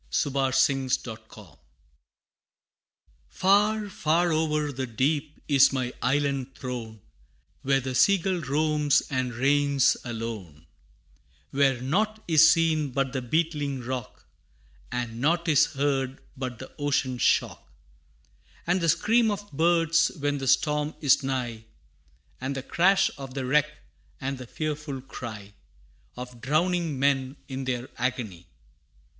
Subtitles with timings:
[0.25, 1.57] [Illustration: The Sea Bird]
[3.29, 7.01] Far, far o'er the deep is my island throne,
[7.61, 10.65] Where the sea gull roams and reigns alone;
[11.51, 14.25] Where nought is seen but the beetling rock,
[14.91, 17.71] And nought is heard but the ocean shock,
[18.65, 21.65] And the scream of birds when the storm is nigh,
[22.39, 23.69] And the crash of the wreck,
[24.19, 25.53] and the fearful cry
[26.15, 28.47] Of drowning men, in their agony.